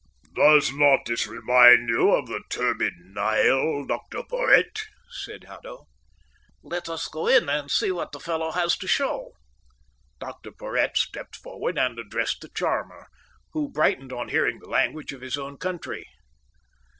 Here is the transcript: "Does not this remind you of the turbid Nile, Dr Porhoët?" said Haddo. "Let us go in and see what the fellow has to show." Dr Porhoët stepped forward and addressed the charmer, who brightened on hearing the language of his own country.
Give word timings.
"Does 0.33 0.73
not 0.73 1.01
this 1.05 1.27
remind 1.27 1.87
you 1.87 2.09
of 2.11 2.25
the 2.25 2.41
turbid 2.49 2.93
Nile, 2.97 3.85
Dr 3.85 4.23
Porhoët?" 4.23 4.81
said 5.11 5.43
Haddo. 5.43 5.85
"Let 6.63 6.89
us 6.89 7.07
go 7.07 7.27
in 7.27 7.47
and 7.49 7.69
see 7.69 7.91
what 7.91 8.11
the 8.11 8.19
fellow 8.19 8.49
has 8.49 8.75
to 8.79 8.87
show." 8.87 9.33
Dr 10.19 10.53
Porhoët 10.53 10.97
stepped 10.97 11.35
forward 11.35 11.77
and 11.77 11.99
addressed 11.99 12.41
the 12.41 12.49
charmer, 12.49 13.09
who 13.53 13.69
brightened 13.71 14.11
on 14.11 14.29
hearing 14.29 14.57
the 14.57 14.67
language 14.71 15.13
of 15.13 15.21
his 15.21 15.37
own 15.37 15.57
country. 15.57 16.07